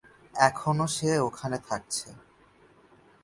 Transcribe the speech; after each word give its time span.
এখনো 0.33 0.85
সে 0.95 1.09
ওখানে 1.27 1.57
থাকছে। 1.67 2.07